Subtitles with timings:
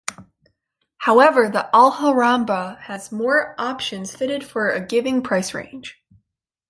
[0.97, 6.01] However, the Alhambra has more options fitted for a given price range.